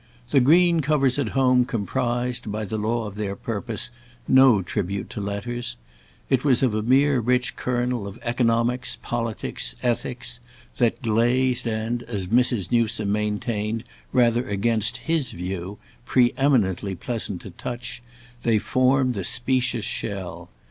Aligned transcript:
The 0.31 0.39
green 0.39 0.79
covers 0.79 1.19
at 1.19 1.29
home 1.37 1.63
comprised, 1.63 2.51
by 2.51 2.65
the 2.65 2.79
law 2.79 3.05
of 3.05 3.13
their 3.13 3.35
purpose, 3.35 3.91
no 4.27 4.63
tribute 4.63 5.11
to 5.11 5.21
letters; 5.21 5.75
it 6.27 6.43
was 6.43 6.63
of 6.63 6.73
a 6.73 6.81
mere 6.81 7.19
rich 7.19 7.55
kernel 7.55 8.07
of 8.07 8.17
economics, 8.23 8.97
politics, 9.03 9.75
ethics 9.83 10.39
that, 10.77 11.03
glazed 11.03 11.67
and, 11.67 12.01
as 12.01 12.25
Mrs. 12.25 12.71
Newsome 12.71 13.11
maintained 13.11 13.83
rather 14.11 14.49
against 14.49 15.05
his 15.05 15.29
view, 15.33 15.77
pre 16.03 16.33
eminently 16.35 16.95
pleasant 16.95 17.39
to 17.43 17.51
touch, 17.51 18.01
they 18.41 18.57
formed 18.57 19.13
the 19.13 19.23
specious 19.23 19.85
shell. 19.85 20.49